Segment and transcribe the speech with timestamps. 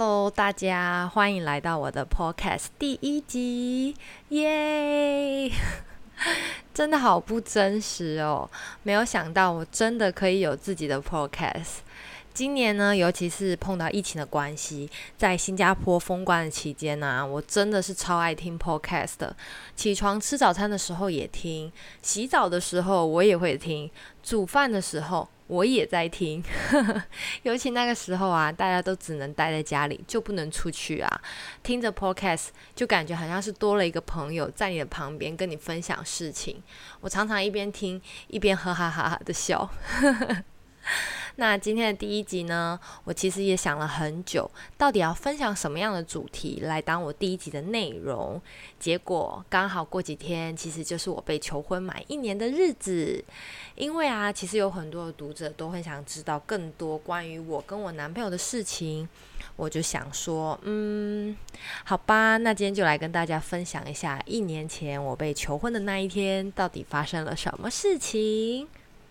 [0.00, 3.96] Hello，大家欢迎来到我的 Podcast 第一集，
[4.28, 5.50] 耶！
[6.72, 8.48] 真的好不真实哦，
[8.84, 11.78] 没有想到我真的可以有自己的 Podcast。
[12.38, 19.36] 今年呢，尤其是碰到疫情的关系，在新加坡封关的期间呢、我真的是超爱听 podcast 的。
[19.74, 23.90] 起床吃早餐的时候也听，洗澡的时候我也会听，
[24.22, 26.40] 煮饭的时候我也在听。
[27.42, 31.20] 尤其那个时候啊，大家都只能待在家里，就不能出去啊，
[31.64, 36.62] 听着 podcast 就感觉好像是多了一个朋友在你的旁边跟你分享事情。
[37.00, 39.68] 我常常一边听一边哈哈哈哈的笑。
[41.40, 48.42] 那今天的第一集呢，我其实也想了很久，到底要分享什么样的主题来当我第一集的内容。
[48.80, 53.24] 结果刚好过几天，其实就是我被求婚满一年的日子。
[53.76, 59.08] 因为啊，其实有很多的读者都很想知道更多关于我跟我男朋友的事情，
[59.54, 61.36] 我就想说，嗯，
[61.84, 68.66] 好吧，那今天就来跟大家分享一下，一年前我被求婚的那一天，到底发生了什么事情。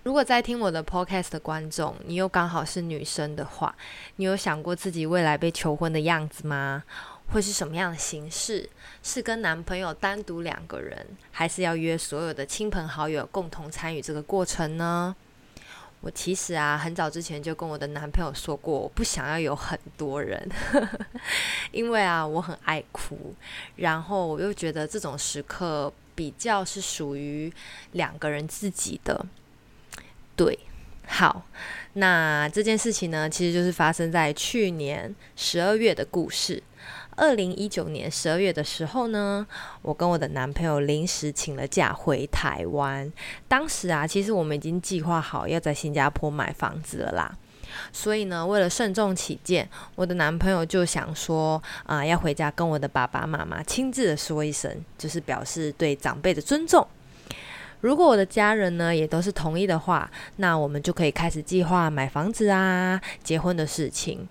[0.08, 3.75] 如果在听我的 podcast 的观众，你又刚好是女生的话，
[4.16, 6.86] 你有想过自己未来被求婚的样子吗？
[7.33, 8.69] 会是什么样的形式？
[9.03, 15.13] 是跟男朋友单独两个人，还是要约所有的亲朋好友共同参与这个过程呢？
[16.00, 20.50] 我其实啊，很早之前就跟我的男朋友说过，我不想要有很多人，
[21.73, 23.35] 因为啊，我很爱哭，
[23.75, 27.52] 然后我又觉得这种时刻比较是属于
[27.91, 29.25] 两个人自己的。
[30.38, 30.57] 对，
[31.07, 31.43] 好，
[31.93, 36.63] 那这件事情呢，其实就是发生在去年十二月的故事。
[37.16, 39.45] 二零一九年十二月的时候呢，
[39.81, 43.12] 我跟我的男朋友临时请了假回台湾。
[43.47, 47.35] 当时啊，其实我们已经计划好要在新加坡买房子了啦。
[47.91, 56.88] 所以呢，为了慎重起见，我的男朋友就想说啊、要回家跟我的爸爸妈妈亲自的说一声，就是表示对长辈的尊重。
[57.81, 64.27] 如果我的家人呢也都是同意的话，那我们就可以开始计划买房子啊、结婚的事情。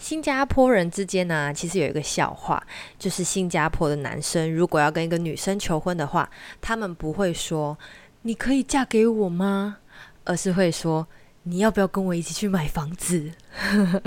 [0.00, 2.62] 新加坡人之间呢，其实有一个笑话，
[2.98, 6.30] 就是新加坡的男生如果要跟一个女生求婚的话，
[6.62, 7.78] 他们不会说
[8.22, 9.76] “你可以嫁给我吗”，
[10.24, 11.06] 而是会说
[11.44, 13.30] “你要不要跟我一起去买房子”。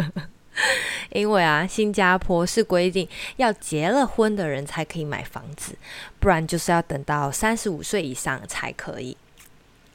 [1.12, 5.76] 因为啊，新加坡是规定要结了婚的人才可以买房子，
[6.20, 9.18] 不然就是要等到三十五岁以上才可以。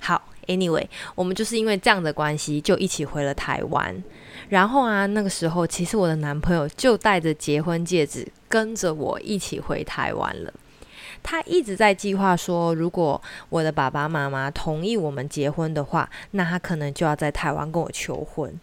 [0.00, 4.02] 好，Anyway，我们就是因为这样的关系，就一起回了台湾。
[4.48, 10.52] 然后啊，那个时候其实我的男朋友就带着结婚戒指跟着我一起回台湾了。
[11.20, 18.58] 他一直在计划说，如果我的爸爸妈妈同意我们结婚的话，那他可能就要在台湾跟我求婚。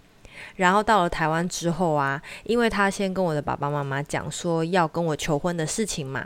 [0.55, 6.25] 然后到了台湾之后啊，因为他先跟我的爸爸妈妈讲说要跟我求婚的事情嘛，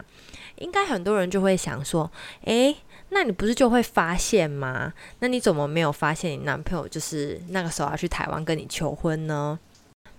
[0.56, 2.12] 应该很多人就会想说，
[2.46, 2.76] 诶，
[3.10, 4.94] 那你不是就会发现吗？
[5.20, 9.58] 那你怎么没有发现你男朋友就是那个时候要去台湾跟你求婚呢？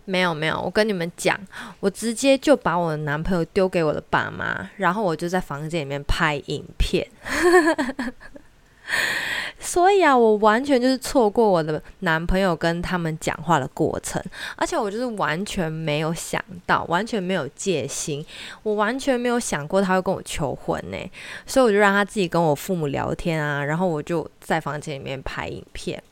[0.07, 1.39] 没有没有，我跟你们讲，
[1.79, 7.07] 我直接就把我的男朋友丢给我的爸妈，然后我就在房间里面拍影片。
[9.63, 14.21] 所以啊，我完全就是错过我的男朋友跟他们讲话的过程，
[14.57, 18.25] 而且我就是完全没有想到，完全没有戒心，
[18.63, 20.97] 我完全没有想过他会跟我求婚呢。
[21.47, 26.03] 所以我就让他自己跟我父母聊天啊，然后我就在房间里面拍影片。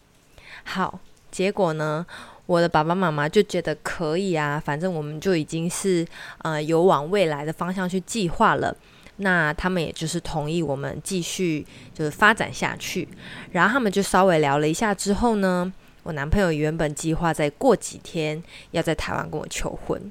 [0.64, 1.00] 好，
[1.30, 2.04] 结果呢，
[2.44, 6.06] 我的爸爸妈妈就觉得可以啊，反正我们就已经是
[6.42, 8.76] 呃有往未来的方向去计划了。
[9.18, 13.08] 那他们也就是同意我们继续就是发展下去，
[13.52, 20.10] 然后他们就稍微聊了一下之后呢，我男朋友原本计划再过几天要在台湾跟我求婚，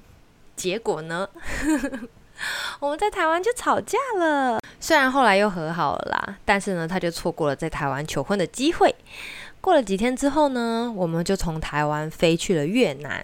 [0.56, 1.28] 结果呢，
[2.80, 4.60] 我们在台湾就吵架了。
[4.80, 8.94] 虽然后来又和好了啦，但是呢，他就错过了在台湾求婚的机会。
[9.68, 13.22] 过了几天之后呢，我们就从台湾飞去了越南，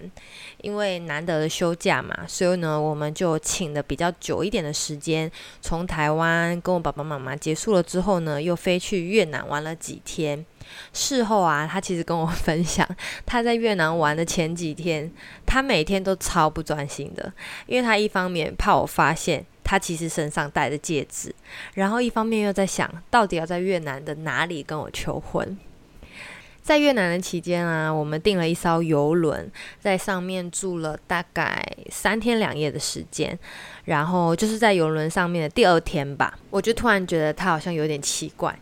[0.60, 5.32] 因为难得的休假嘛，所以呢，我们就请了比较久一点的时间，
[5.62, 10.44] 从台湾跟我爸爸妈妈结束了之后呢，又飞去越南玩了几天。
[10.92, 12.86] 事后啊，他其实跟我分享，
[13.24, 15.10] 他在越南玩的前几天，
[15.46, 17.32] 他每天都超不专心的，
[17.66, 21.34] 因为他一方面怕我发现他其实身上戴着戒指，
[21.72, 25.58] 然后一方面又在想到底要在越南的哪里跟我求婚。
[26.64, 33.38] 在越南的期间啊，我们订了一艘游轮，在上面住了大概三天两夜的时间。
[33.84, 38.58] 然后就是在游轮上面的第二天吧，我就突然觉得他好像有点奇怪，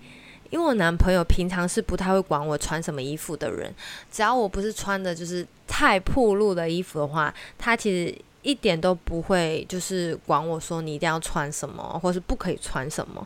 [0.50, 3.72] 因为我男朋友平常是不太会管我穿什么衣服的人，
[4.10, 13.24] 只要我不是穿的就是太暴露的衣服的话，他其实一点都不会，就是管我说你一定要穿什么，或是不可以穿什么。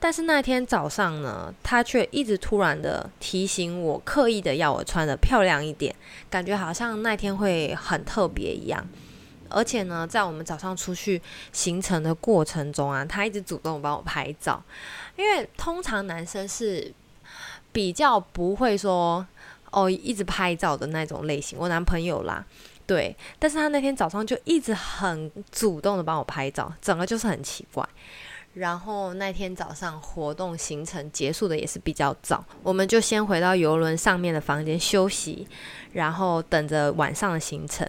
[0.00, 5.94] 但是那天早上呢，他却一直突然的提醒我，刻意的要我穿得漂亮一点，
[6.28, 8.84] 感觉好像那天会很特别一样。
[9.48, 11.22] 而且呢，在我们早上出去
[11.52, 14.60] 行程的过程中啊，他一直主动帮我拍照，
[15.16, 16.92] 因为通常男生是
[17.70, 19.24] 比较不会说
[19.70, 21.56] 哦一直拍照的那种类型。
[21.56, 22.44] 我男朋友啦。
[22.86, 27.86] 对，但是他那天早上就一直很主动的帮我拍照，整个就是很奇怪。
[28.54, 35.46] 然后那天早上活动行程结束的也是比较早，我们就先回到游轮上面的房间休息，
[35.92, 37.86] 然后等着晚上的行程。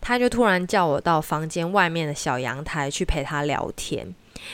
[0.00, 4.12] 他就突然叫我到房间外面的小阳台去陪他聊天。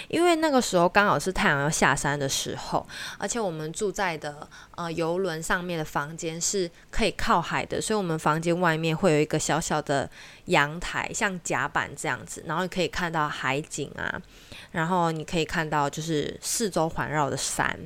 [0.08, 2.86] 因为那个时候刚好是太阳要下山的时候，
[3.18, 10.08] 而且我们住在的呃游轮上面的房间是可以靠海的，所以我们房间外面会有一个小小的
[10.46, 14.20] 阳台，像甲板这样子，然后你可以看到海景啊，
[14.72, 17.78] 然后你可以看到就是四周环绕的山，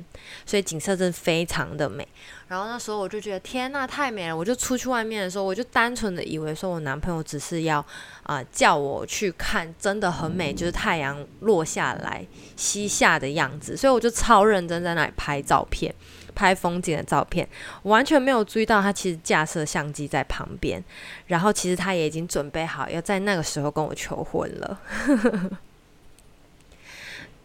[0.45, 2.07] 所以景色真的非常的美。
[2.49, 4.35] 然后那时候我就觉得天呐，太美了！
[4.35, 7.85] 我就出去外面的时候，我就单纯的以为说我男朋友只是要
[8.23, 12.25] 啊、叫我去看，真的很美，就是太阳落下来
[12.55, 15.93] 西下的样子，所以我就超认真在那里拍照片，
[16.33, 17.47] 拍风景的照片，
[17.83, 20.83] 完全没有注意到他其实架设相机在旁边，
[21.27, 24.79] 然后其实他也已经准备好要在那个时候跟我求婚了。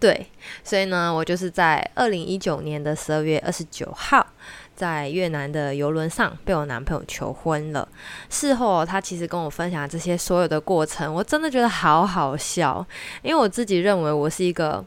[0.04, 0.26] 对，
[0.62, 4.26] 所以呢，我就是在二零一九年的十二月二十九号。
[4.76, 7.88] 在越南的游轮上被我男朋友求婚了。
[8.28, 12.84] 事后他其实跟我分享这些所有的过程，我真的觉得好好笑。
[13.22, 14.84] 因为我自己认为我是一个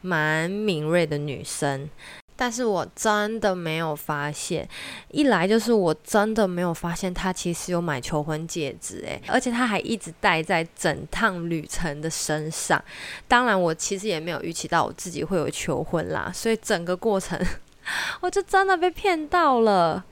[0.00, 1.88] 蛮敏锐的女生，
[2.36, 4.68] 但是我真的没有发现。
[5.10, 12.82] 一来就是我真的没有发现他其实有买求婚戒指，诶，而且他还一直戴在整趟旅程的身上。
[13.28, 17.38] 当然，我其实也没有预期到我自己会有求婚啦，所以整个过程。
[18.20, 20.04] 我就真的被骗到了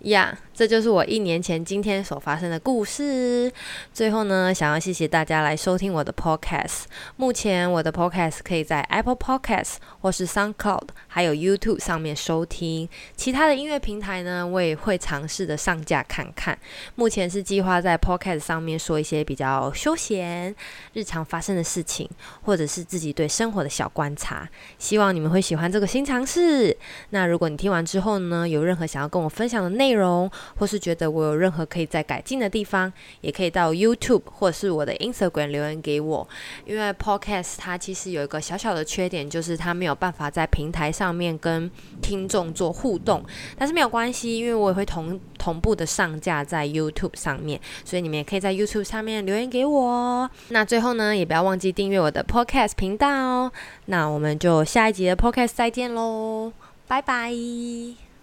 [0.00, 0.38] 呀！
[0.54, 3.52] 这就是我一年前今天所发生的故事。
[3.92, 6.84] 最后呢，想要谢谢大家来收听我的 Podcast。
[7.16, 12.88] 目前我的 Podcast 可以在 Apple Podcast 或是 SoundCloud，还有 YouTube 上面收听。
[13.16, 16.56] 其他的音乐平台呢，我也会尝试的上架看看。
[16.94, 20.54] 目前是计划在 Podcast 上面说一些比较休闲、
[20.92, 22.08] 日常发生的事情，
[22.42, 24.48] 或者是自己对生活的小观察。
[24.78, 26.76] 希望你们会喜欢这个新尝试。
[27.10, 36.26] 那如果你听完之后呢，有任何想要跟我分享的内容，或是觉得我有任何可以再改进的地方，也可以到 YouTube 或是我的 Instagram 留言给我。
[36.64, 41.70] 因为 Podcast 它其实有一个小小的缺点，就是它没有办法在平台上面跟
[42.00, 43.24] 听众做互动。
[43.56, 50.30] 但是没有关系，因为我也会同同步的上架在 YouTube 上面，所以你们也可以在 YouTube 上面留言给我哦。
[50.48, 53.52] 那最后呢，也不要忘记订阅我的 Podcast 频道哦。
[53.86, 56.52] 那我们就下一集的 Podcast 再见喽，
[56.86, 58.13] 拜拜。